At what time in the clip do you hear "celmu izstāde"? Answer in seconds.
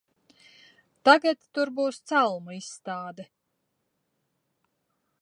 2.13-3.29